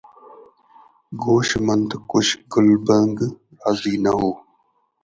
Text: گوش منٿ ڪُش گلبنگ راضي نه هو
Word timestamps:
گوش 1.23 1.49
منٿ 1.65 1.89
ڪُش 2.11 2.27
گلبنگ 2.53 3.17
راضي 3.61 3.95
نه 4.03 4.11
هو 4.17 4.31